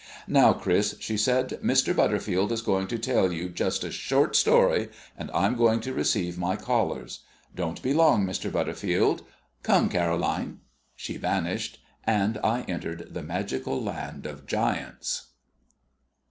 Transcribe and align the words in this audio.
"Now, 0.27 0.51
Chris," 0.53 0.95
she 0.99 1.15
said, 1.15 1.59
"Mr. 1.63 1.95
Butterfield 1.95 2.51
is 2.51 2.63
going 2.63 2.87
to 2.87 2.97
tell 2.97 3.31
you 3.31 3.49
just 3.49 3.83
a 3.83 3.91
short 3.91 4.35
story, 4.35 4.89
and 5.15 5.29
I'm 5.29 5.55
going 5.55 5.79
to 5.81 5.93
receive 5.93 6.39
my 6.39 6.55
callers. 6.55 7.19
Don't 7.55 7.79
be 7.83 7.93
long, 7.93 8.25
Mr. 8.25 8.51
Butterfield. 8.51 9.21
Come, 9.61 9.89
Caroline." 9.89 10.61
She 10.95 11.17
vanished, 11.17 11.83
and 12.03 12.39
I 12.43 12.61
entered 12.63 13.13
the 13.13 13.21
magic 13.21 13.67
land 13.67 14.25
of 14.25 14.47
giants. 14.47 15.33